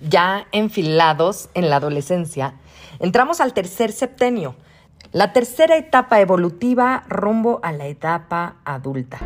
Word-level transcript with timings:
ya 0.00 0.46
enfilados 0.52 1.50
en 1.54 1.70
la 1.70 1.76
adolescencia, 1.76 2.54
entramos 2.98 3.40
al 3.40 3.52
tercer 3.52 3.92
septenio, 3.92 4.56
la 5.12 5.32
tercera 5.32 5.76
etapa 5.76 6.20
evolutiva 6.20 7.04
rumbo 7.08 7.60
a 7.62 7.72
la 7.72 7.86
etapa 7.86 8.56
adulta. 8.64 9.18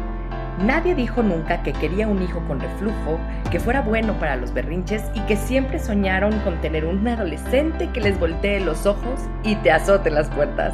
Nadie 0.58 0.94
dijo 0.94 1.22
nunca 1.22 1.64
que 1.64 1.72
quería 1.72 2.06
un 2.06 2.22
hijo 2.22 2.40
con 2.46 2.60
reflujo, 2.60 3.18
que 3.50 3.58
fuera 3.58 3.80
bueno 3.80 4.18
para 4.20 4.36
los 4.36 4.54
berrinches 4.54 5.02
y 5.12 5.20
que 5.22 5.36
siempre 5.36 5.80
soñaron 5.80 6.38
con 6.40 6.60
tener 6.60 6.84
un 6.84 7.06
adolescente 7.08 7.90
que 7.92 8.00
les 8.00 8.18
voltee 8.18 8.60
los 8.60 8.86
ojos 8.86 9.20
y 9.42 9.56
te 9.56 9.72
azote 9.72 10.10
las 10.10 10.30
puertas. 10.30 10.72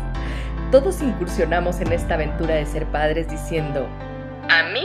Todos 0.71 1.01
incursionamos 1.01 1.81
en 1.81 1.93
esta 1.93 2.15
aventura 2.15 2.55
de 2.55 2.67
ser 2.67 2.87
padres 2.87 3.29
diciendo, 3.31 3.89
a 4.51 4.65
mí 4.65 4.85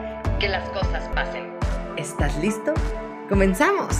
que 0.41 0.49
las 0.49 0.67
cosas 0.69 1.07
pasen. 1.13 1.55
¿Estás 1.97 2.35
listo? 2.39 2.73
¡Comenzamos! 3.29 3.95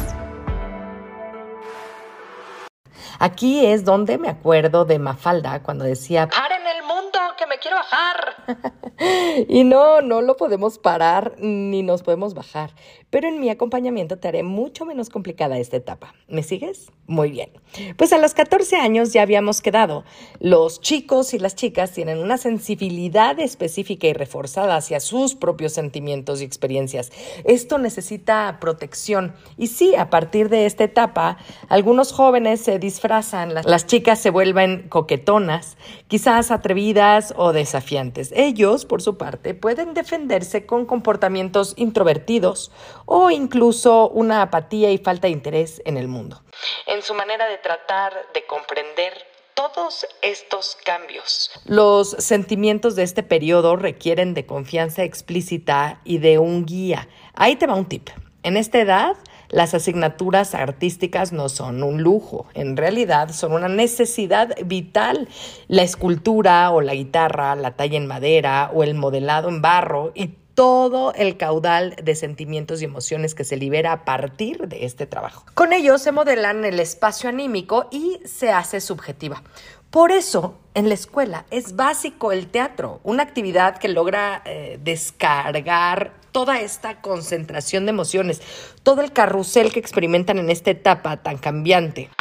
Aquí 3.20 3.68
es 3.68 3.86
donde 3.86 4.18
me 4.18 4.28
acuerdo 4.28 4.84
de 4.86 4.98
Mafalda 4.98 5.62
cuando 5.62 5.86
decía, 5.86 6.28
¡paren 6.28 6.66
el 6.66 6.82
mundo, 6.82 7.20
que 7.38 7.46
me 7.46 7.60
quiero 7.60 7.78
bajar! 7.78 8.58
y 9.50 9.64
no, 9.64 10.02
no 10.02 10.24
lo 10.24 10.36
podemos 10.36 10.80
parar 10.80 11.36
ni 11.38 11.84
nos 11.84 12.02
podemos 12.02 12.34
bajar 12.34 12.72
pero 13.12 13.28
en 13.28 13.40
mi 13.40 13.50
acompañamiento 13.50 14.18
te 14.18 14.30
haré 14.30 14.42
mucho 14.42 14.86
menos 14.86 15.10
complicada 15.10 15.60
esta 15.60 15.78
etapa. 15.78 16.16
¿Me 16.28 16.44
sigues? 16.44 16.92
Muy 17.08 17.30
bien. 17.30 17.50
Pues 17.98 18.14
a 18.14 18.18
los 18.18 18.34
14 18.34 18.78
años 18.78 19.12
ya 19.12 19.22
habíamos 19.22 19.62
quedado. 19.62 20.06
Los 20.40 20.80
chicos 20.80 21.34
y 21.34 21.40
las 21.40 21.56
chicas 21.56 21.92
tienen 21.92 22.20
una 22.20 22.38
sensibilidad 22.38 23.38
específica 23.40 24.08
y 24.08 24.14
reforzada 24.14 24.78
hacia 24.78 25.02
sus 25.02 25.36
propios 25.36 25.74
sentimientos 25.74 26.42
y 26.42 26.46
experiencias. 26.46 27.12
Esto 27.44 27.78
necesita 27.78 28.58
protección. 28.62 29.34
Y 29.58 29.68
sí, 29.68 29.94
a 29.96 30.10
partir 30.10 30.48
de 30.48 30.66
esta 30.66 30.86
etapa, 30.86 31.38
algunos 31.68 32.14
jóvenes 32.14 32.62
se 32.62 32.80
disfrazan, 32.80 33.54
las 33.54 33.88
chicas 33.88 34.20
se 34.20 34.30
vuelven 34.30 34.88
coquetonas, 34.88 35.76
quizás 36.08 36.50
atrevidas 36.50 37.34
o 37.36 37.52
desafiantes. 37.52 38.32
Ellos, 38.34 38.86
por 38.86 39.02
su 39.02 39.18
parte, 39.18 39.54
pueden 39.54 39.94
defenderse 39.94 40.66
con 40.66 40.86
comportamientos 40.86 41.74
introvertidos 41.76 42.72
o 43.06 43.30
incluso 43.30 44.10
una 44.10 44.42
apatía 44.42 44.92
y 44.92 44.98
falta 44.98 45.28
de 45.28 45.34
interés 45.34 45.82
en 45.86 45.98
el 45.98 46.08
mundo. 46.08 46.42
En 46.88 47.02
su 47.02 47.14
manera 47.14 47.48
de 47.48 47.58
tratar 47.58 48.14
de 48.34 48.46
comprender 48.46 49.14
todos 49.54 50.08
estos 50.22 50.78
cambios. 50.84 51.52
Los 51.66 52.12
sentimientos 52.12 52.96
de 52.96 53.04
este 53.04 53.24
periodo 53.24 53.76
requieren 53.76 54.34
de 54.34 54.46
confianza 54.46 55.04
explícita 55.04 56.00
y 56.04 56.18
de 56.20 56.40
un 56.40 56.66
guía. 56.66 57.08
Ahí 57.34 57.56
te 57.56 57.68
va 57.68 57.76
un 57.76 57.86
tip. 57.86 58.10
En 58.44 58.58
esta 58.58 58.80
edad, 58.80 59.18
las 59.50 59.74
asignaturas 59.74 60.56
artísticas 60.56 61.32
no 61.32 61.50
son 61.50 61.84
un 61.84 62.02
lujo, 62.02 62.48
en 62.56 62.76
realidad 62.76 63.32
son 63.34 63.52
una 63.52 63.68
necesidad 63.68 64.56
vital. 64.66 65.28
La 65.68 65.84
escultura 65.84 66.72
o 66.72 66.82
la 66.82 66.96
guitarra, 66.96 67.56
la 67.56 67.76
talla 67.76 67.98
en 67.98 68.08
madera 68.08 68.72
o 68.74 68.84
el 68.84 68.96
modelado 68.96 69.50
en 69.50 69.62
barro 69.62 70.12
y 70.16 70.30
todo 70.62 71.12
el 71.16 71.38
caudal 71.38 71.96
de 72.04 72.14
sentimientos 72.14 72.84
y 72.84 72.86
emociones 72.86 73.34
que 73.34 73.44
se 73.44 73.58
libera 73.58 73.94
a 73.94 74.06
partir 74.06 74.68
de 74.68 74.86
este 74.86 75.08
trabajo. 75.08 75.44
Con 75.56 75.74
ello 75.74 75.98
se 75.98 76.12
modelan 76.12 76.64
el 76.66 76.80
espacio 76.80 77.30
anímico 77.30 77.88
y 77.90 78.20
se 78.26 78.52
hace 78.52 78.80
subjetiva. 78.80 79.42
Por 79.90 80.12
eso, 80.12 80.60
en 80.76 80.88
la 80.88 80.94
escuela 80.94 81.46
es 81.50 81.76
básico 81.76 82.32
el 82.32 82.46
teatro, 82.46 83.00
una 83.04 83.24
actividad 83.24 83.80
que 83.80 83.88
logra 83.88 84.44
eh, 84.46 84.78
descargar 84.84 86.14
toda 86.32 86.60
esta 86.60 87.02
concentración 87.02 87.88
de 87.88 87.90
emociones, 87.90 88.40
todo 88.84 89.02
el 89.02 89.14
carrusel 89.14 89.74
que 89.74 89.80
experimentan 89.80 90.38
en 90.38 90.52
esta 90.52 90.70
etapa 90.70 91.18
tan 91.18 91.40
cambiante. 91.40 92.12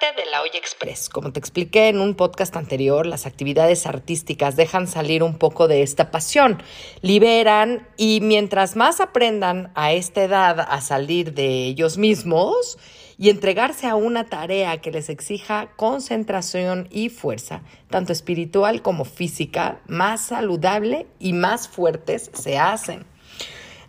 De 0.00 0.24
la 0.30 0.40
Olla 0.40 0.58
Express. 0.58 1.10
Como 1.10 1.30
te 1.30 1.38
expliqué 1.38 1.88
en 1.88 2.00
un 2.00 2.14
podcast 2.14 2.56
anterior, 2.56 3.04
las 3.04 3.26
actividades 3.26 3.84
artísticas 3.84 4.56
dejan 4.56 4.86
salir 4.86 5.22
un 5.22 5.36
poco 5.36 5.68
de 5.68 5.82
esta 5.82 6.10
pasión, 6.10 6.62
liberan 7.02 7.86
y 7.98 8.20
mientras 8.22 8.76
más 8.76 9.00
aprendan 9.00 9.70
a 9.74 9.92
esta 9.92 10.24
edad 10.24 10.58
a 10.58 10.80
salir 10.80 11.34
de 11.34 11.66
ellos 11.66 11.98
mismos, 11.98 12.78
y 13.18 13.28
entregarse 13.28 13.86
a 13.86 13.94
una 13.96 14.24
tarea 14.24 14.80
que 14.80 14.90
les 14.90 15.10
exija 15.10 15.68
concentración 15.76 16.88
y 16.90 17.10
fuerza, 17.10 17.60
tanto 17.90 18.14
espiritual 18.14 18.80
como 18.80 19.04
física, 19.04 19.82
más 19.86 20.22
saludable 20.22 21.06
y 21.18 21.34
más 21.34 21.68
fuertes 21.68 22.30
se 22.32 22.56
hacen. 22.56 23.04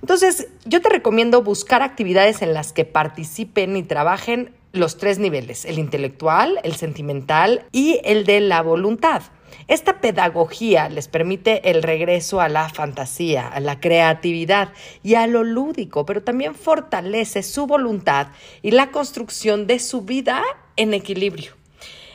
Entonces, 0.02 0.50
yo 0.66 0.82
te 0.82 0.90
recomiendo 0.90 1.44
buscar 1.44 1.82
actividades 1.82 2.42
en 2.42 2.54
las 2.54 2.74
que 2.74 2.84
participen 2.84 3.78
y 3.78 3.84
trabajen 3.84 4.54
los 4.72 4.98
tres 4.98 5.20
niveles, 5.20 5.66
el 5.66 5.80
intelectual, 5.80 6.60
el 6.64 6.76
sentimental 6.76 7.66
y 7.72 8.00
el 8.04 8.26
de 8.26 8.40
la 8.40 8.62
voluntad. 8.62 9.24
Esta 9.68 10.02
pedagogía 10.02 10.90
les 10.90 11.08
permite 11.08 11.70
el 11.70 11.84
regreso 11.84 12.42
a 12.42 12.50
la 12.50 12.70
fantasía, 12.70 13.48
a 13.48 13.60
la 13.60 13.80
creatividad 13.80 14.70
y 15.04 15.16
a 15.16 15.28
lo 15.28 15.44
lúdico, 15.44 16.06
pero 16.06 16.24
también 16.24 16.56
fortalece 16.56 17.44
su 17.44 17.68
voluntad 17.68 18.28
y 18.62 18.72
la 18.72 18.92
construcción 18.92 19.68
de 19.68 19.80
su 19.80 20.02
vida 20.02 20.44
en 20.78 20.94
equilibrio. 20.94 21.61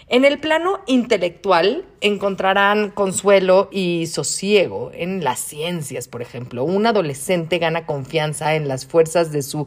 En 0.08 0.24
el 0.24 0.38
plano 0.38 0.78
intelectual 0.86 1.84
encontrarán 2.00 2.90
consuelo 2.90 3.68
y 3.72 4.06
sosiego 4.06 4.92
en 4.94 5.24
las 5.24 5.40
ciencias, 5.40 6.06
por 6.06 6.22
ejemplo. 6.22 6.62
Un 6.62 6.86
adolescente 6.86 7.58
gana 7.58 7.86
confianza 7.86 8.54
en 8.54 8.68
las 8.68 8.86
fuerzas 8.86 9.32
de 9.32 9.42
su, 9.42 9.66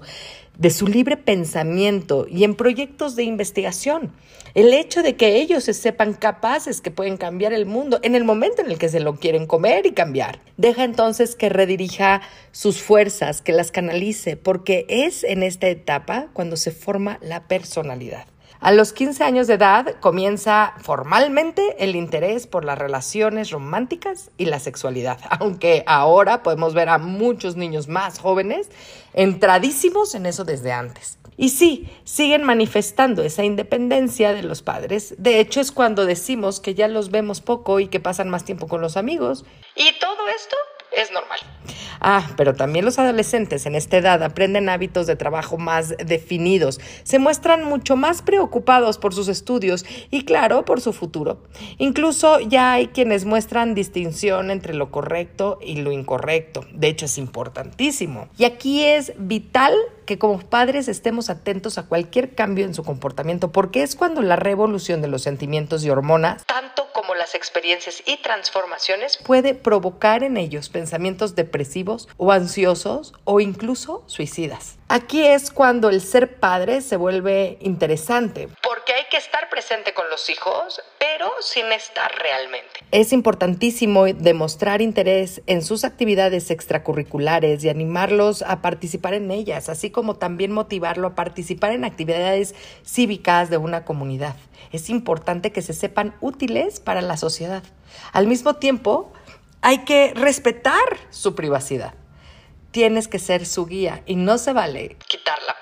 de 0.57 0.69
su 0.69 0.87
libre 0.87 1.17
pensamiento 1.17 2.25
y 2.25 2.45
en 2.45 2.55
proyectos 2.55 3.17
de 3.17 3.23
investigación. 3.23 4.13
El 4.53 4.73
hecho 4.73 5.03
de 5.03 5.17
que 5.17 5.41
ellos 5.41 5.65
se 5.65 5.73
sepan 5.73 6.13
capaces 6.13 6.79
que 6.79 6.89
pueden 6.89 7.17
cambiar 7.17 7.51
el 7.51 7.65
mundo 7.65 7.99
en 8.01 8.15
el 8.15 8.23
momento 8.23 8.61
en 8.61 8.71
el 8.71 8.77
que 8.77 8.87
se 8.87 9.01
lo 9.01 9.17
quieren 9.17 9.45
comer 9.45 9.87
y 9.87 9.91
cambiar. 9.91 10.39
Deja 10.55 10.85
entonces 10.85 11.35
que 11.35 11.49
redirija 11.49 12.21
sus 12.53 12.81
fuerzas, 12.81 13.41
que 13.41 13.51
las 13.51 13.71
canalice, 13.71 14.37
porque 14.37 14.85
es 14.87 15.25
en 15.25 15.43
esta 15.43 15.67
etapa 15.67 16.29
cuando 16.31 16.55
se 16.55 16.71
forma 16.71 17.19
la 17.21 17.49
personalidad. 17.49 18.28
A 18.61 18.73
los 18.73 18.91
15 18.91 19.23
años 19.23 19.47
de 19.47 19.53
edad 19.53 19.95
comienza 20.01 20.73
formalmente 20.81 21.77
el 21.79 21.95
interés 21.95 22.45
por 22.45 22.65
las 22.65 22.77
relaciones 22.77 23.51
románticas 23.51 24.31
y 24.37 24.45
la 24.45 24.59
sexualidad, 24.59 25.17
aunque 25.39 25.83
ahora 25.87 26.43
podemos 26.43 26.73
ver 26.73 26.89
a 26.89 26.97
muchos 26.97 27.55
niños 27.55 27.87
más 27.87 28.19
jóvenes 28.19 28.69
entradísimos 29.13 30.13
en 30.13 30.25
eso 30.25 30.43
desde 30.43 30.73
antes. 30.73 31.19
Y 31.37 31.49
sí, 31.49 31.87
siguen 32.03 32.43
manifestando 32.43 33.23
esa 33.23 33.45
independencia 33.45 34.33
de 34.33 34.43
los 34.43 34.61
padres. 34.61 35.15
De 35.17 35.39
hecho, 35.39 35.61
es 35.61 35.71
cuando 35.71 36.05
decimos 36.05 36.59
que 36.59 36.75
ya 36.75 36.89
los 36.89 37.11
vemos 37.11 37.39
poco 37.39 37.79
y 37.79 37.87
que 37.87 38.01
pasan 38.01 38.29
más 38.29 38.43
tiempo 38.43 38.67
con 38.67 38.81
los 38.81 38.97
amigos. 38.97 39.45
Y 39.73 39.97
todo 40.01 40.27
esto 40.35 40.57
es 40.91 41.11
normal. 41.11 41.39
Ah, 42.01 42.31
pero 42.37 42.53
también 42.53 42.85
los 42.85 42.97
adolescentes 42.97 43.65
en 43.65 43.75
esta 43.75 43.97
edad 43.97 44.23
aprenden 44.23 44.69
hábitos 44.69 45.05
de 45.07 45.15
trabajo 45.15 45.57
más 45.57 45.95
definidos, 45.97 46.79
se 47.03 47.19
muestran 47.19 47.63
mucho 47.63 47.95
más 47.95 48.21
preocupados 48.21 48.97
por 48.97 49.13
sus 49.13 49.27
estudios 49.27 49.85
y 50.09 50.23
claro, 50.23 50.63
por 50.65 50.81
su 50.81 50.93
futuro. 50.93 51.43
Incluso 51.77 52.39
ya 52.39 52.73
hay 52.73 52.87
quienes 52.87 53.25
muestran 53.25 53.75
distinción 53.75 54.51
entre 54.51 54.73
lo 54.73 54.91
correcto 54.91 55.59
y 55.61 55.81
lo 55.81 55.91
incorrecto. 55.91 56.65
De 56.71 56.87
hecho, 56.87 57.05
es 57.05 57.17
importantísimo. 57.17 58.29
Y 58.37 58.45
aquí 58.45 58.85
es 58.85 59.13
vital 59.17 59.73
que 60.05 60.17
como 60.17 60.39
padres 60.39 60.87
estemos 60.87 61.29
atentos 61.29 61.77
a 61.77 61.83
cualquier 61.83 62.33
cambio 62.33 62.65
en 62.65 62.73
su 62.73 62.83
comportamiento, 62.83 63.51
porque 63.51 63.83
es 63.83 63.95
cuando 63.95 64.21
la 64.21 64.37
revolución 64.37 65.01
de 65.01 65.07
los 65.07 65.21
sentimientos 65.21 65.85
y 65.85 65.91
hormonas, 65.91 66.43
tanto 66.45 66.88
como 67.09 67.17
las 67.17 67.33
experiencias 67.33 68.03
y 68.05 68.17
transformaciones, 68.17 69.17
puede 69.17 69.55
provocar 69.55 70.23
en 70.23 70.37
ellos 70.37 70.69
pensamientos 70.69 71.33
depresivos 71.33 72.07
o 72.17 72.31
ansiosos 72.31 73.15
o 73.23 73.39
incluso 73.39 74.03
suicidas. 74.05 74.77
Aquí 74.89 75.25
es 75.25 75.49
cuando 75.49 75.89
el 75.89 76.01
ser 76.01 76.39
padre 76.39 76.81
se 76.81 76.97
vuelve 76.97 77.57
interesante, 77.61 78.47
porque 78.61 78.93
hay 78.93 79.05
que 79.09 79.17
estar 79.17 79.49
presente 79.49 79.95
con 79.95 80.07
los 80.11 80.29
hijos, 80.29 80.83
pero 81.19 81.31
sin 81.41 81.65
estar 81.73 82.09
realmente. 82.17 82.79
Es 82.91 83.11
importantísimo 83.11 84.05
demostrar 84.05 84.81
interés 84.81 85.41
en 85.47 85.61
sus 85.61 85.83
actividades 85.83 86.49
extracurriculares 86.49 87.61
y 87.63 87.69
animarlos 87.69 88.41
a 88.41 88.61
participar 88.61 89.13
en 89.13 89.29
ellas, 89.29 89.67
así 89.67 89.89
como 89.89 90.15
también 90.15 90.53
motivarlo 90.53 91.07
a 91.07 91.15
participar 91.15 91.73
en 91.73 91.83
actividades 91.83 92.55
cívicas 92.85 93.49
de 93.49 93.57
una 93.57 93.83
comunidad. 93.83 94.37
Es 94.71 94.89
importante 94.89 95.51
que 95.51 95.61
se 95.61 95.73
sepan 95.73 96.15
útiles 96.21 96.79
para 96.79 97.01
la 97.01 97.17
sociedad. 97.17 97.63
Al 98.13 98.25
mismo 98.25 98.55
tiempo, 98.55 99.11
hay 99.61 99.79
que 99.79 100.13
respetar 100.15 100.97
su 101.09 101.35
privacidad 101.35 101.95
tienes 102.71 103.07
que 103.07 103.17
ser 103.17 103.45
su 103.45 103.65
guía 103.65 104.03
y 104.05 104.15
no 104.15 104.37
se 104.37 104.53
vale 104.53 104.95
quitar 105.07 105.39
la 105.47 105.55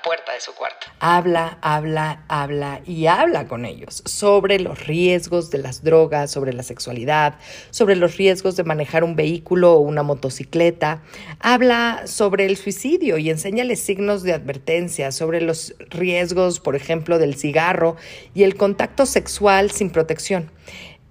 Habla, 0.99 1.57
habla, 1.61 2.23
habla 2.27 2.81
y 2.85 3.07
habla 3.07 3.47
con 3.47 3.65
ellos 3.65 4.01
sobre 4.05 4.59
los 4.59 4.87
riesgos 4.87 5.49
de 5.49 5.57
las 5.59 5.83
drogas, 5.83 6.31
sobre 6.31 6.53
la 6.53 6.63
sexualidad, 6.63 7.35
sobre 7.71 7.95
los 7.95 8.17
riesgos 8.17 8.55
de 8.55 8.63
manejar 8.63 9.03
un 9.03 9.15
vehículo 9.15 9.73
o 9.73 9.79
una 9.79 10.03
motocicleta. 10.03 11.03
Habla 11.39 12.03
sobre 12.05 12.45
el 12.45 12.57
suicidio 12.57 13.17
y 13.17 13.29
enséñales 13.29 13.81
signos 13.81 14.23
de 14.23 14.33
advertencia, 14.33 15.11
sobre 15.11 15.41
los 15.41 15.75
riesgos, 15.89 16.59
por 16.59 16.75
ejemplo, 16.75 17.19
del 17.19 17.35
cigarro 17.35 17.95
y 18.33 18.43
el 18.43 18.55
contacto 18.55 19.05
sexual 19.05 19.71
sin 19.71 19.89
protección. 19.89 20.49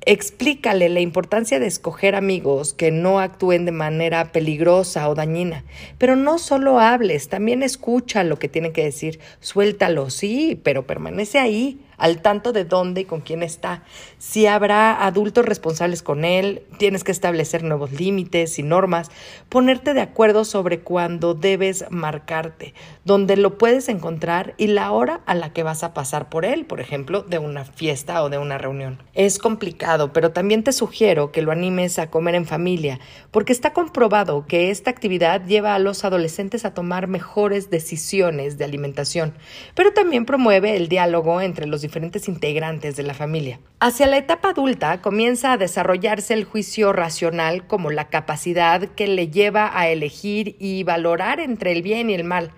Explícale 0.08 0.88
la 0.88 1.00
importancia 1.00 1.58
de 1.58 1.67
escoger 1.67 2.14
amigos 2.14 2.75
que 2.75 2.93
no 2.93 3.19
actúen 3.19 3.64
de 3.64 3.73
manera 3.73 4.31
peligrosa 4.31 5.08
o 5.08 5.17
dañina. 5.17 5.64
Pero 5.99 6.14
no 6.14 6.38
solo 6.38 6.79
hables, 6.79 7.29
también 7.29 7.64
escucha 7.64 8.23
lo 8.23 8.38
que 8.38 8.49
tienen 8.49 8.73
que 8.73 8.85
decir. 8.85 9.19
Suéltalo, 9.41 10.08
sí, 10.11 10.61
pero 10.62 10.87
permanece 10.87 11.41
ahí 11.41 11.81
al 11.96 12.22
tanto 12.22 12.52
de 12.52 12.64
dónde 12.64 13.02
y 13.02 13.04
con 13.04 13.20
quién 13.20 13.43
está. 13.43 13.82
Si 14.19 14.46
habrá 14.46 15.04
adultos 15.04 15.44
responsables 15.44 16.02
con 16.02 16.25
él, 16.25 16.62
tienes 16.78 17.04
que 17.04 17.12
establecer 17.12 17.62
nuevos 17.62 17.93
límites 17.93 18.58
y 18.58 18.62
normas, 18.62 19.10
ponerte 19.48 19.94
de 19.94 20.00
acuerdo 20.00 20.44
sobre 20.44 20.81
cuándo 20.81 21.34
debes 21.34 21.84
marcarte, 21.90 22.75
dónde 23.04 23.37
lo 23.37 23.58
puedes 23.58 23.88
encontrar 23.88 24.54
y 24.56 24.69
la 24.69 24.90
hora 24.90 25.20
a 25.26 25.34
la 25.34 25.52
que 25.52 25.62
vas 25.62 25.82
a 25.84 25.94
pasar 25.94 26.28
por 26.28 26.44
él, 26.44 26.66
por 26.66 26.81
ejemplo, 26.81 27.22
de 27.22 27.38
una 27.38 27.64
fiesta 27.64 28.22
o 28.22 28.28
de 28.31 28.38
una 28.38 28.58
reunión. 28.58 29.02
Es 29.14 29.38
complicado, 29.38 30.12
pero 30.12 30.32
también 30.32 30.62
te 30.62 30.72
sugiero 30.72 31.32
que 31.32 31.43
lo 31.43 31.52
animes 31.52 31.98
a 31.98 32.10
comer 32.10 32.34
en 32.34 32.46
familia, 32.46 33.00
porque 33.31 33.52
está 33.52 33.72
comprobado 33.72 34.46
que 34.46 34.70
esta 34.70 34.90
actividad 34.90 35.44
lleva 35.46 35.75
a 35.75 35.78
los 35.78 36.04
adolescentes 36.04 36.64
a 36.64 36.75
tomar 36.75 37.06
mejores 37.06 37.70
decisiones 37.70 38.58
de 38.58 38.64
alimentación, 38.64 39.34
pero 39.75 39.93
también 39.93 40.26
promueve 40.26 40.76
el 40.76 40.88
diálogo 40.88 41.40
entre 41.40 41.66
los 41.66 41.82
diferentes 41.87 42.29
integrantes 42.29 42.97
de 42.97 43.03
la 43.03 43.15
familia. 43.15 43.61
Hacia 43.79 44.06
la 44.06 44.17
etapa 44.17 44.50
adulta 44.50 45.03
comienza 45.03 45.53
a 45.53 45.56
desarrollarse 45.56 46.35
el 46.35 46.44
juicio 46.44 46.93
racional 46.93 47.67
como 47.67 47.91
la 47.91 48.09
capacidad 48.09 48.81
que 48.94 49.06
le 49.06 49.29
lleva 49.29 49.71
a 49.79 49.88
elegir 49.88 50.56
y 50.59 50.83
valorar 50.83 51.41
entre 51.41 51.73
el 51.73 51.83
bien 51.83 52.11
y 52.11 52.15
el 52.15 52.25
mal. 52.25 52.53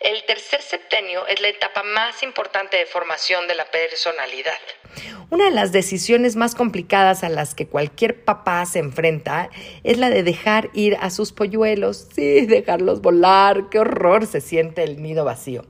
El 0.00 0.24
tercer 0.26 0.61
septenio 0.72 1.26
es 1.26 1.38
la 1.42 1.48
etapa 1.48 1.82
más 1.82 2.22
importante 2.22 2.78
de 2.78 2.86
formación 2.86 3.46
de 3.46 3.54
la 3.54 3.66
personalidad. 3.66 4.56
Una 5.28 5.46
de 5.46 5.50
las 5.50 5.72
decisiones 5.72 6.36
más 6.36 6.54
complicadas 6.54 7.24
a 7.24 7.30
las 7.30 7.54
que 7.54 7.66
cualquier 7.66 8.22
papá 8.24 8.64
se 8.66 8.78
enfrenta 8.78 9.48
es 9.82 9.96
la 9.96 10.10
de 10.10 10.22
dejar 10.22 10.68
ir 10.74 10.96
a 11.00 11.08
sus 11.08 11.32
polluelos. 11.32 12.08
Sí, 12.14 12.44
dejarlos 12.44 13.00
volar. 13.00 13.70
Qué 13.70 13.78
horror 13.78 14.26
se 14.26 14.42
siente 14.42 14.82
el 14.82 15.02
nido 15.02 15.24
vacío. 15.24 15.64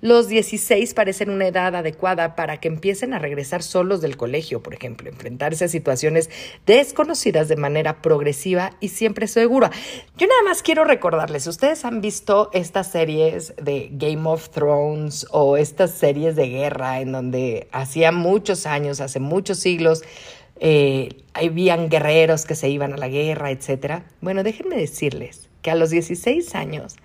Los 0.00 0.28
16 0.28 0.94
parecen 0.94 1.30
una 1.30 1.48
edad 1.48 1.74
adecuada 1.74 2.36
para 2.36 2.58
que 2.58 2.68
empiecen 2.68 3.12
a 3.12 3.18
regresar 3.18 3.64
solos 3.64 4.00
del 4.00 4.16
colegio, 4.16 4.62
por 4.62 4.74
ejemplo, 4.74 5.08
enfrentarse 5.08 5.64
a 5.64 5.68
situaciones 5.68 6.30
desconocidas 6.64 7.48
de 7.48 7.56
manera 7.56 8.00
progresiva 8.02 8.70
y 8.78 8.90
siempre 8.90 9.26
segura. 9.26 9.72
Yo 10.16 10.28
nada 10.28 10.42
más 10.44 10.62
quiero 10.62 10.84
recordarles, 10.84 11.48
ustedes 11.48 11.84
han 11.84 12.00
visto 12.00 12.50
estas 12.52 12.92
series 12.92 13.54
de 13.56 13.88
Game 13.90 14.28
of 14.28 14.47
Thrones 14.50 15.26
o 15.30 15.56
estas 15.56 15.92
series 15.92 16.36
de 16.36 16.48
guerra 16.48 17.00
en 17.00 17.12
donde 17.12 17.68
hacía 17.72 18.12
muchos 18.12 18.66
años, 18.66 19.00
hace 19.00 19.20
muchos 19.20 19.58
siglos, 19.58 20.02
eh, 20.60 21.22
habían 21.34 21.88
guerreros 21.88 22.44
que 22.44 22.54
se 22.54 22.68
iban 22.68 22.92
a 22.92 22.96
la 22.96 23.08
guerra, 23.08 23.50
etc. 23.50 24.02
Bueno, 24.20 24.42
déjenme 24.42 24.76
decirles 24.76 25.48
que 25.62 25.70
a 25.70 25.74
los 25.74 25.90
16 25.90 26.54
años, 26.54 26.96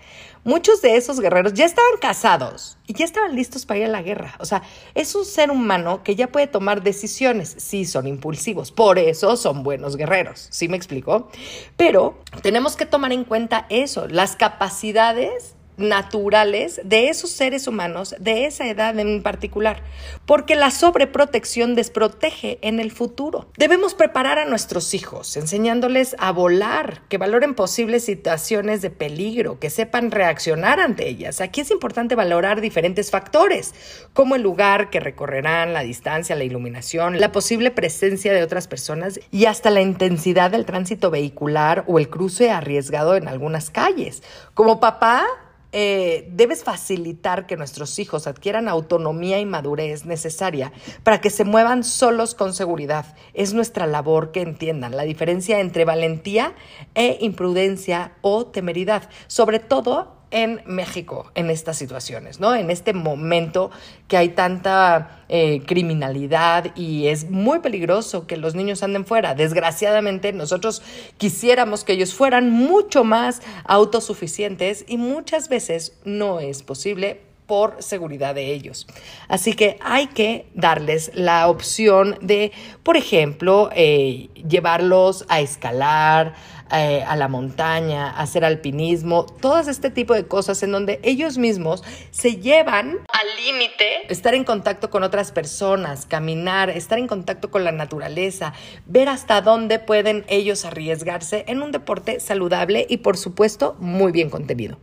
muchos 0.43 0.81
de 0.81 0.95
esos 0.95 1.19
guerreros 1.19 1.53
ya 1.53 1.65
estaban 1.65 1.93
casados 1.99 2.77
y 2.85 2.93
ya 2.93 3.05
estaban 3.05 3.35
listos 3.35 3.65
para 3.65 3.79
ir 3.79 3.85
a 3.85 3.89
la 3.89 4.01
guerra. 4.01 4.35
O 4.39 4.45
sea, 4.45 4.63
es 4.95 5.15
un 5.15 5.25
ser 5.25 5.51
humano 5.51 6.03
que 6.03 6.15
ya 6.15 6.31
puede 6.31 6.47
tomar 6.47 6.83
decisiones. 6.83 7.55
Sí, 7.57 7.85
son 7.85 8.07
impulsivos, 8.07 8.71
por 8.71 8.99
eso 8.99 9.37
son 9.37 9.63
buenos 9.63 9.95
guerreros. 9.95 10.47
¿Sí 10.51 10.67
me 10.67 10.77
explico? 10.77 11.29
Pero 11.77 12.17
tenemos 12.41 12.75
que 12.75 12.85
tomar 12.85 13.11
en 13.11 13.23
cuenta 13.23 13.65
eso, 13.69 14.07
las 14.07 14.35
capacidades 14.35 15.55
naturales 15.77 16.81
de 16.83 17.09
esos 17.09 17.31
seres 17.31 17.67
humanos 17.67 18.15
de 18.19 18.45
esa 18.45 18.67
edad 18.67 18.97
en 18.99 19.23
particular, 19.23 19.83
porque 20.25 20.55
la 20.55 20.71
sobreprotección 20.71 21.75
desprotege 21.75 22.59
en 22.61 22.79
el 22.79 22.91
futuro. 22.91 23.49
Debemos 23.57 23.93
preparar 23.93 24.39
a 24.39 24.45
nuestros 24.45 24.93
hijos, 24.93 25.35
enseñándoles 25.37 26.15
a 26.19 26.31
volar, 26.31 27.01
que 27.09 27.17
valoren 27.17 27.55
posibles 27.55 28.05
situaciones 28.05 28.81
de 28.81 28.89
peligro, 28.89 29.59
que 29.59 29.69
sepan 29.69 30.11
reaccionar 30.11 30.79
ante 30.79 31.07
ellas. 31.07 31.41
Aquí 31.41 31.61
es 31.61 31.71
importante 31.71 32.15
valorar 32.15 32.61
diferentes 32.61 33.11
factores, 33.11 33.73
como 34.13 34.35
el 34.35 34.41
lugar 34.41 34.89
que 34.89 34.99
recorrerán, 34.99 35.73
la 35.73 35.83
distancia, 35.83 36.35
la 36.35 36.43
iluminación, 36.43 37.19
la 37.19 37.31
posible 37.31 37.71
presencia 37.71 38.33
de 38.33 38.43
otras 38.43 38.67
personas 38.67 39.19
y 39.31 39.45
hasta 39.45 39.69
la 39.69 39.81
intensidad 39.81 40.51
del 40.51 40.65
tránsito 40.65 41.11
vehicular 41.11 41.83
o 41.87 41.99
el 41.99 42.09
cruce 42.09 42.51
arriesgado 42.51 43.15
en 43.15 43.27
algunas 43.27 43.69
calles. 43.69 44.23
Como 44.53 44.79
papá, 44.79 45.25
eh, 45.73 46.29
debes 46.31 46.63
facilitar 46.63 47.47
que 47.47 47.57
nuestros 47.57 47.97
hijos 47.97 48.27
adquieran 48.27 48.67
autonomía 48.67 49.39
y 49.39 49.45
madurez 49.45 50.05
necesaria 50.05 50.71
para 51.03 51.19
que 51.19 51.31
se 51.31 51.43
muevan 51.43 51.83
solos 51.83 52.35
con 52.35 52.53
seguridad. 52.53 53.15
Es 53.33 53.53
nuestra 53.53 53.87
labor 53.87 54.31
que 54.31 54.41
entiendan 54.41 54.95
la 54.95 55.03
diferencia 55.03 55.59
entre 55.59 55.83
valentía 55.83 56.53
e 56.93 57.17
imprudencia 57.21 58.13
o 58.21 58.45
temeridad, 58.45 59.09
sobre 59.27 59.57
todo 59.57 60.22
en 60.33 60.61
México 60.65 61.31
en 61.35 61.49
estas 61.49 61.77
situaciones, 61.77 62.39
¿no? 62.39 62.53
En 62.55 62.69
este 62.69 62.91
momento 62.91 63.71
que 64.07 64.17
hay 64.17 64.29
tanta 64.29 65.23
eh, 65.29 65.61
criminalidad 65.65 66.75
y 66.75 67.07
es 67.07 67.29
muy 67.29 67.59
peligroso 67.59 68.25
que 68.27 68.35
los 68.35 68.55
niños 68.55 68.83
anden 68.83 69.05
fuera. 69.05 69.35
Desgraciadamente, 69.35 70.33
nosotros 70.33 70.81
quisiéramos 71.17 71.83
que 71.83 71.93
ellos 71.93 72.13
fueran 72.15 72.49
mucho 72.49 73.03
más 73.03 73.41
autosuficientes 73.63 74.83
y 74.87 74.97
muchas 74.97 75.49
veces 75.49 75.99
no 76.03 76.39
es 76.39 76.63
posible 76.63 77.21
por 77.45 77.81
seguridad 77.81 78.35
de 78.35 78.53
ellos. 78.53 78.87
Así 79.27 79.53
que 79.53 79.77
hay 79.81 80.07
que 80.07 80.47
darles 80.53 81.11
la 81.13 81.47
opción 81.47 82.17
de, 82.21 82.51
por 82.83 82.97
ejemplo, 82.97 83.69
eh, 83.75 84.29
llevarlos 84.47 85.25
a 85.29 85.41
escalar, 85.41 86.33
eh, 86.75 87.03
a 87.05 87.15
la 87.15 87.27
montaña, 87.27 88.09
hacer 88.09 88.43
alpinismo, 88.43 89.27
todas 89.27 89.67
este 89.67 89.91
tipo 89.91 90.15
de 90.15 90.25
cosas 90.25 90.63
en 90.63 90.71
donde 90.71 90.99
ellos 91.03 91.37
mismos 91.37 91.83
se 92.09 92.37
llevan 92.37 92.97
al 93.09 93.27
límite, 93.45 94.11
estar 94.11 94.33
en 94.33 94.43
contacto 94.43 94.89
con 94.89 95.03
otras 95.03 95.31
personas, 95.31 96.07
caminar, 96.07 96.71
estar 96.71 96.97
en 96.97 97.05
contacto 97.05 97.51
con 97.51 97.63
la 97.63 97.71
naturaleza, 97.71 98.53
ver 98.87 99.07
hasta 99.07 99.41
dónde 99.41 99.77
pueden 99.77 100.25
ellos 100.29 100.65
arriesgarse 100.65 101.45
en 101.47 101.61
un 101.61 101.71
deporte 101.71 102.19
saludable 102.19 102.87
y 102.89 102.97
por 102.97 103.17
supuesto 103.17 103.75
muy 103.77 104.11
bien 104.11 104.31
contenido 104.31 104.79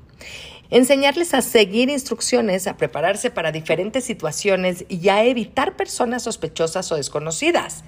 enseñarles 0.70 1.34
a 1.34 1.42
seguir 1.42 1.90
instrucciones, 1.90 2.66
a 2.66 2.76
prepararse 2.76 3.30
para 3.30 3.52
diferentes 3.52 4.04
situaciones 4.04 4.84
y 4.88 5.08
a 5.08 5.24
evitar 5.24 5.76
personas 5.76 6.22
sospechosas 6.22 6.90
o 6.92 6.96
desconocidas 6.96 7.84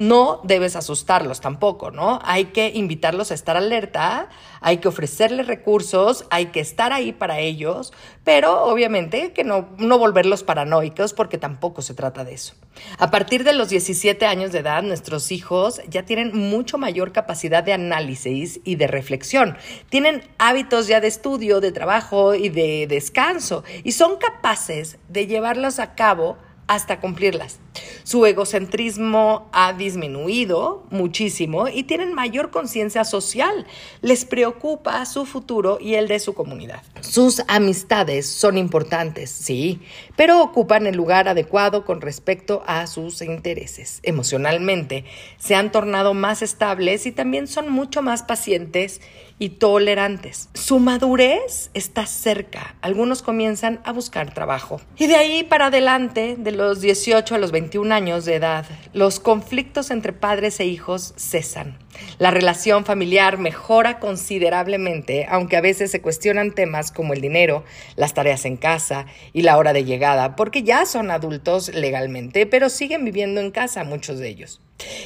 no 0.00 0.40
debes 0.44 0.76
asustarlos 0.76 1.42
tampoco, 1.42 1.90
¿no? 1.90 2.20
Hay 2.24 2.46
que 2.46 2.72
invitarlos 2.74 3.30
a 3.30 3.34
estar 3.34 3.58
alerta, 3.58 4.30
hay 4.62 4.78
que 4.78 4.88
ofrecerles 4.88 5.46
recursos, 5.46 6.24
hay 6.30 6.46
que 6.46 6.60
estar 6.60 6.94
ahí 6.94 7.12
para 7.12 7.38
ellos, 7.38 7.92
pero 8.24 8.64
obviamente 8.64 9.34
que 9.34 9.44
no, 9.44 9.68
no 9.76 9.98
volverlos 9.98 10.42
paranoicos 10.42 11.12
porque 11.12 11.36
tampoco 11.36 11.82
se 11.82 11.92
trata 11.92 12.24
de 12.24 12.32
eso. 12.32 12.54
A 12.96 13.10
partir 13.10 13.44
de 13.44 13.52
los 13.52 13.68
17 13.68 14.24
años 14.24 14.52
de 14.52 14.60
edad, 14.60 14.82
nuestros 14.82 15.30
hijos 15.32 15.82
ya 15.86 16.06
tienen 16.06 16.34
mucho 16.34 16.78
mayor 16.78 17.12
capacidad 17.12 17.62
de 17.62 17.74
análisis 17.74 18.60
y 18.64 18.76
de 18.76 18.86
reflexión. 18.86 19.58
Tienen 19.90 20.22
hábitos 20.38 20.86
ya 20.86 21.02
de 21.02 21.08
estudio, 21.08 21.60
de 21.60 21.72
trabajo 21.72 22.34
y 22.34 22.48
de 22.48 22.86
descanso 22.86 23.64
y 23.84 23.92
son 23.92 24.16
capaces 24.16 24.96
de 25.10 25.26
llevarlos 25.26 25.78
a 25.78 25.94
cabo 25.94 26.38
hasta 26.70 27.00
cumplirlas. 27.00 27.58
Su 28.04 28.24
egocentrismo 28.26 29.48
ha 29.52 29.72
disminuido 29.72 30.84
muchísimo 30.90 31.66
y 31.66 31.82
tienen 31.82 32.14
mayor 32.14 32.52
conciencia 32.52 33.04
social. 33.04 33.66
Les 34.02 34.24
preocupa 34.24 35.04
su 35.04 35.26
futuro 35.26 35.78
y 35.80 35.94
el 35.94 36.06
de 36.06 36.20
su 36.20 36.32
comunidad. 36.32 36.80
Sus 37.00 37.42
amistades 37.48 38.28
son 38.28 38.56
importantes, 38.56 39.30
sí, 39.30 39.80
pero 40.20 40.42
ocupan 40.42 40.86
el 40.86 40.96
lugar 40.96 41.28
adecuado 41.28 41.86
con 41.86 42.02
respecto 42.02 42.62
a 42.66 42.86
sus 42.86 43.22
intereses. 43.22 44.00
Emocionalmente 44.02 45.06
se 45.38 45.54
han 45.54 45.72
tornado 45.72 46.12
más 46.12 46.42
estables 46.42 47.06
y 47.06 47.10
también 47.10 47.46
son 47.46 47.72
mucho 47.72 48.02
más 48.02 48.22
pacientes 48.22 49.00
y 49.38 49.48
tolerantes. 49.48 50.50
Su 50.52 50.78
madurez 50.78 51.70
está 51.72 52.04
cerca. 52.04 52.74
Algunos 52.82 53.22
comienzan 53.22 53.80
a 53.82 53.92
buscar 53.92 54.34
trabajo. 54.34 54.82
Y 54.98 55.06
de 55.06 55.16
ahí 55.16 55.42
para 55.42 55.68
adelante, 55.68 56.36
de 56.38 56.52
los 56.52 56.82
18 56.82 57.36
a 57.36 57.38
los 57.38 57.50
21 57.50 57.94
años 57.94 58.26
de 58.26 58.34
edad, 58.34 58.66
los 58.92 59.20
conflictos 59.20 59.90
entre 59.90 60.12
padres 60.12 60.60
e 60.60 60.66
hijos 60.66 61.14
cesan. 61.16 61.78
La 62.18 62.30
relación 62.30 62.84
familiar 62.84 63.38
mejora 63.38 63.98
considerablemente, 63.98 65.26
aunque 65.28 65.56
a 65.56 65.60
veces 65.60 65.90
se 65.90 66.00
cuestionan 66.00 66.52
temas 66.52 66.92
como 66.92 67.14
el 67.14 67.20
dinero, 67.20 67.64
las 67.96 68.14
tareas 68.14 68.44
en 68.44 68.56
casa 68.56 69.06
y 69.32 69.42
la 69.42 69.56
hora 69.58 69.72
de 69.72 69.84
llegada, 69.84 70.36
porque 70.36 70.62
ya 70.62 70.86
son 70.86 71.10
adultos 71.10 71.74
legalmente, 71.74 72.46
pero 72.46 72.68
siguen 72.68 73.04
viviendo 73.04 73.40
en 73.40 73.50
casa 73.50 73.84
muchos 73.84 74.18
de 74.18 74.28
ellos. 74.28 74.60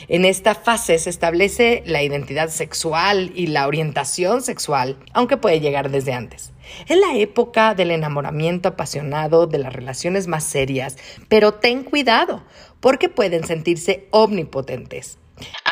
En 0.09 0.25
esta 0.25 0.55
fase 0.55 0.99
se 0.99 1.11
establece 1.11 1.83
la 1.87 2.03
identidad 2.03 2.49
sexual 2.49 3.33
y 3.35 3.49
la 3.49 3.67
orientación 3.67 4.43
sexual, 4.43 4.97
aunque 5.13 5.37
puede 5.37 5.61
llegar 5.61 5.91
desde 5.91 6.13
antes. 6.13 6.53
Es 6.89 6.97
la 6.97 7.17
época 7.17 7.75
del 7.75 7.91
enamoramiento 7.91 8.69
apasionado, 8.69 9.47
de 9.47 9.59
las 9.59 9.73
relaciones 9.73 10.27
más 10.27 10.45
serias, 10.45 10.97
pero 11.29 11.55
ten 11.55 11.83
cuidado, 11.83 12.45
porque 12.81 13.09
pueden 13.09 13.45
sentirse 13.45 14.07
omnipotentes. 14.11 15.19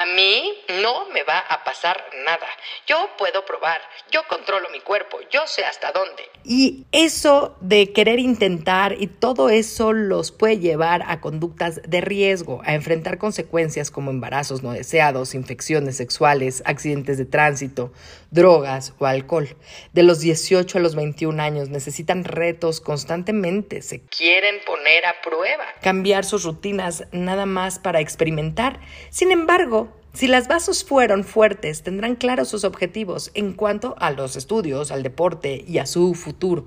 A 0.02 0.06
mí 0.16 0.52
no 0.82 1.08
me 1.10 1.22
va 1.22 1.38
a 1.38 1.62
pasar 1.62 1.96
nada. 2.24 2.46
Yo 2.88 3.08
puedo 3.16 3.44
probar, 3.44 3.80
yo 4.10 4.22
controlo 4.28 4.68
mi 4.70 4.80
cuerpo, 4.80 5.18
yo 5.30 5.46
sé 5.46 5.64
hasta 5.64 5.92
dónde. 5.92 6.24
Y 6.42 6.86
eso 6.90 7.56
de 7.60 7.92
querer 7.92 8.18
intentar 8.18 9.00
y 9.00 9.06
todo 9.06 9.48
eso 9.48 9.92
los 9.92 10.32
puede 10.32 10.58
llevar 10.58 11.04
a 11.06 11.20
conductas 11.20 11.80
de 11.86 12.00
riesgo, 12.00 12.62
a 12.64 12.74
enfrentar 12.74 13.18
consecuencias 13.18 13.92
como 13.92 14.10
embarazos 14.10 14.64
no 14.64 14.72
deseados, 14.72 15.36
infecciones 15.36 15.98
sexuales, 15.98 16.64
accidentes 16.66 17.16
de 17.16 17.26
tránsito, 17.26 17.92
drogas 18.32 18.94
o 18.98 19.06
alcohol. 19.06 19.56
De 19.92 20.02
los 20.02 20.18
18 20.18 20.78
a 20.78 20.80
los 20.80 20.96
21 20.96 21.40
años 21.40 21.68
necesitan 21.68 22.24
retos 22.24 22.80
constantemente, 22.80 23.82
se 23.82 24.00
quieren 24.00 24.56
poner 24.66 25.06
a 25.06 25.14
prueba, 25.22 25.64
cambiar 25.80 26.24
sus 26.24 26.42
rutinas 26.42 27.04
nada 27.12 27.46
más 27.46 27.78
para 27.78 28.00
experimentar. 28.00 28.80
Sin 29.10 29.30
embargo, 29.30 29.88
si 30.14 30.28
las 30.28 30.46
bases 30.46 30.84
fueron 30.84 31.24
fuertes, 31.24 31.82
tendrán 31.82 32.16
claros 32.16 32.48
sus 32.48 32.64
objetivos 32.64 33.30
en 33.32 33.54
cuanto 33.54 33.94
a 33.98 34.10
los 34.10 34.36
estudios, 34.36 34.90
al 34.90 35.02
deporte 35.02 35.64
y 35.66 35.78
a 35.78 35.86
su 35.86 36.14
futuro. 36.14 36.66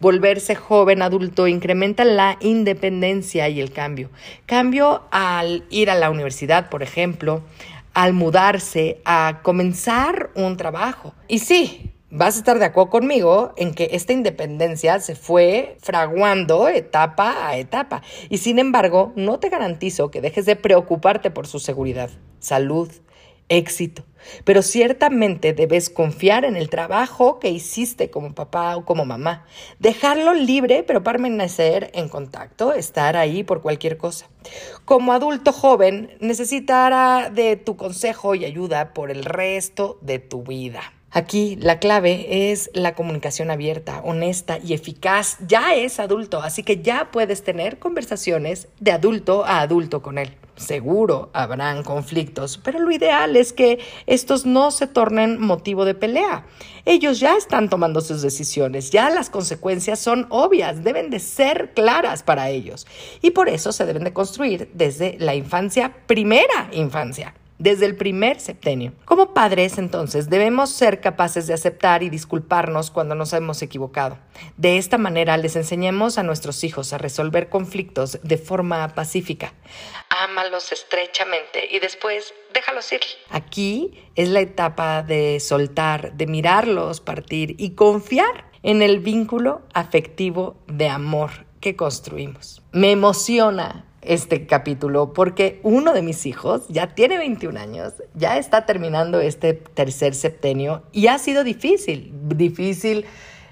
Volverse 0.00 0.54
joven 0.54 1.00
adulto 1.00 1.48
incrementa 1.48 2.04
la 2.04 2.36
independencia 2.40 3.48
y 3.48 3.62
el 3.62 3.72
cambio. 3.72 4.10
Cambio 4.44 5.04
al 5.12 5.64
ir 5.70 5.88
a 5.88 5.94
la 5.94 6.10
universidad, 6.10 6.68
por 6.68 6.82
ejemplo, 6.82 7.42
al 7.94 8.12
mudarse, 8.12 9.00
a 9.04 9.40
comenzar 9.42 10.30
un 10.34 10.56
trabajo. 10.56 11.14
Y 11.28 11.38
sí, 11.38 11.92
vas 12.10 12.36
a 12.36 12.38
estar 12.38 12.58
de 12.58 12.66
acuerdo 12.66 12.90
conmigo 12.90 13.54
en 13.56 13.74
que 13.74 13.90
esta 13.92 14.12
independencia 14.12 15.00
se 15.00 15.16
fue 15.16 15.76
fraguando 15.80 16.68
etapa 16.68 17.48
a 17.48 17.56
etapa. 17.56 18.02
Y 18.28 18.38
sin 18.38 18.58
embargo, 18.58 19.12
no 19.16 19.38
te 19.38 19.48
garantizo 19.48 20.10
que 20.10 20.20
dejes 20.20 20.46
de 20.46 20.56
preocuparte 20.56 21.30
por 21.30 21.46
su 21.46 21.58
seguridad, 21.58 22.10
salud, 22.38 22.90
éxito. 23.48 24.04
Pero 24.44 24.62
ciertamente 24.62 25.52
debes 25.52 25.90
confiar 25.90 26.44
en 26.44 26.56
el 26.56 26.70
trabajo 26.70 27.38
que 27.38 27.50
hiciste 27.50 28.10
como 28.10 28.34
papá 28.34 28.76
o 28.76 28.84
como 28.84 29.04
mamá. 29.04 29.44
Dejarlo 29.78 30.34
libre, 30.34 30.82
pero 30.82 31.02
permanecer 31.02 31.90
en 31.94 32.08
contacto, 32.08 32.72
estar 32.72 33.16
ahí 33.16 33.44
por 33.44 33.60
cualquier 33.60 33.96
cosa. 33.96 34.26
Como 34.84 35.12
adulto 35.12 35.52
joven, 35.52 36.16
necesitará 36.20 37.30
de 37.30 37.56
tu 37.56 37.76
consejo 37.76 38.34
y 38.34 38.44
ayuda 38.44 38.94
por 38.94 39.10
el 39.10 39.24
resto 39.24 39.98
de 40.00 40.18
tu 40.18 40.42
vida. 40.42 40.80
Aquí 41.10 41.56
la 41.60 41.78
clave 41.78 42.50
es 42.50 42.70
la 42.74 42.96
comunicación 42.96 43.52
abierta, 43.52 44.00
honesta 44.02 44.58
y 44.58 44.74
eficaz. 44.74 45.36
Ya 45.46 45.72
es 45.72 46.00
adulto, 46.00 46.42
así 46.42 46.64
que 46.64 46.82
ya 46.82 47.12
puedes 47.12 47.44
tener 47.44 47.78
conversaciones 47.78 48.66
de 48.80 48.90
adulto 48.90 49.44
a 49.44 49.60
adulto 49.60 50.02
con 50.02 50.18
él. 50.18 50.34
Seguro 50.56 51.30
habrán 51.32 51.82
conflictos, 51.82 52.58
pero 52.62 52.78
lo 52.78 52.92
ideal 52.92 53.36
es 53.36 53.52
que 53.52 53.80
estos 54.06 54.46
no 54.46 54.70
se 54.70 54.86
tornen 54.86 55.40
motivo 55.40 55.84
de 55.84 55.94
pelea. 55.94 56.46
Ellos 56.84 57.18
ya 57.18 57.36
están 57.36 57.68
tomando 57.68 58.00
sus 58.00 58.22
decisiones, 58.22 58.90
ya 58.90 59.10
las 59.10 59.30
consecuencias 59.30 59.98
son 59.98 60.26
obvias, 60.30 60.84
deben 60.84 61.10
de 61.10 61.18
ser 61.18 61.72
claras 61.74 62.22
para 62.22 62.50
ellos. 62.50 62.86
Y 63.20 63.30
por 63.30 63.48
eso 63.48 63.72
se 63.72 63.84
deben 63.84 64.04
de 64.04 64.12
construir 64.12 64.70
desde 64.74 65.16
la 65.18 65.34
infancia, 65.34 65.92
primera 66.06 66.68
infancia 66.72 67.34
desde 67.58 67.86
el 67.86 67.96
primer 67.96 68.40
septenio. 68.40 68.92
Como 69.04 69.32
padres, 69.32 69.78
entonces, 69.78 70.28
debemos 70.28 70.70
ser 70.70 71.00
capaces 71.00 71.46
de 71.46 71.54
aceptar 71.54 72.02
y 72.02 72.10
disculparnos 72.10 72.90
cuando 72.90 73.14
nos 73.14 73.32
hemos 73.32 73.62
equivocado. 73.62 74.18
De 74.56 74.76
esta 74.76 74.98
manera 74.98 75.36
les 75.36 75.56
enseñemos 75.56 76.18
a 76.18 76.22
nuestros 76.22 76.64
hijos 76.64 76.92
a 76.92 76.98
resolver 76.98 77.48
conflictos 77.48 78.18
de 78.22 78.38
forma 78.38 78.88
pacífica. 78.88 79.52
Ámalos 80.24 80.72
estrechamente 80.72 81.68
y 81.70 81.80
después 81.80 82.32
déjalos 82.54 82.90
ir. 82.92 83.00
Aquí 83.28 84.02
es 84.14 84.30
la 84.30 84.40
etapa 84.40 85.02
de 85.02 85.38
soltar, 85.38 86.14
de 86.14 86.26
mirarlos 86.26 87.00
partir 87.00 87.56
y 87.58 87.74
confiar 87.74 88.50
en 88.62 88.80
el 88.80 89.00
vínculo 89.00 89.60
afectivo 89.74 90.56
de 90.66 90.88
amor 90.88 91.30
que 91.60 91.76
construimos. 91.76 92.62
Me 92.72 92.90
emociona 92.90 93.84
este 94.00 94.46
capítulo 94.46 95.12
porque 95.12 95.60
uno 95.62 95.92
de 95.92 96.02
mis 96.02 96.24
hijos 96.26 96.62
ya 96.68 96.94
tiene 96.94 97.18
21 97.18 97.60
años, 97.60 97.92
ya 98.14 98.38
está 98.38 98.64
terminando 98.64 99.20
este 99.20 99.52
tercer 99.52 100.14
septenio 100.14 100.84
y 100.92 101.08
ha 101.08 101.18
sido 101.18 101.44
difícil, 101.44 102.12
difícil 102.28 103.04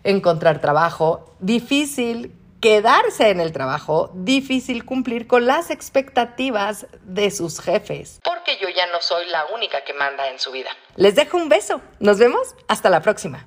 encontrar 0.04 0.60
trabajo, 0.60 1.34
difícil 1.40 2.32
quedarse 2.62 3.30
en 3.30 3.40
el 3.40 3.52
trabajo, 3.52 4.12
difícil 4.14 4.84
cumplir 4.84 5.26
con 5.26 5.46
las 5.46 5.70
expectativas 5.70 6.86
de 7.02 7.32
sus 7.32 7.60
jefes. 7.60 8.20
Porque 8.22 8.56
yo 8.62 8.68
ya 8.68 8.86
no 8.86 9.00
soy 9.00 9.26
la 9.26 9.46
única 9.46 9.82
que 9.84 9.92
manda 9.92 10.30
en 10.30 10.38
su 10.38 10.52
vida. 10.52 10.70
Les 10.94 11.16
dejo 11.16 11.36
un 11.36 11.48
beso. 11.48 11.82
Nos 11.98 12.20
vemos. 12.20 12.54
Hasta 12.68 12.88
la 12.88 13.02
próxima. 13.02 13.44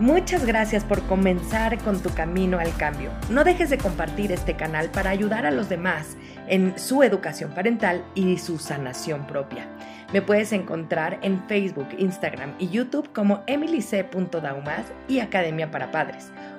Muchas 0.00 0.44
gracias 0.44 0.84
por 0.84 1.00
comenzar 1.06 1.78
con 1.78 2.02
tu 2.02 2.12
camino 2.12 2.58
al 2.58 2.76
cambio. 2.76 3.12
No 3.30 3.44
dejes 3.44 3.70
de 3.70 3.78
compartir 3.78 4.32
este 4.32 4.56
canal 4.56 4.90
para 4.90 5.10
ayudar 5.10 5.46
a 5.46 5.52
los 5.52 5.68
demás 5.68 6.16
en 6.48 6.76
su 6.76 7.04
educación 7.04 7.52
parental 7.52 8.04
y 8.16 8.36
su 8.38 8.58
sanación 8.58 9.28
propia. 9.28 9.68
Me 10.12 10.22
puedes 10.22 10.52
encontrar 10.52 11.18
en 11.22 11.46
Facebook, 11.48 11.88
Instagram 11.98 12.56
y 12.58 12.68
YouTube 12.68 13.12
como 13.12 13.44
emilyc.daumas 13.46 14.86
y 15.08 15.20
Academia 15.20 15.70
para 15.70 15.92
Padres. 15.92 16.30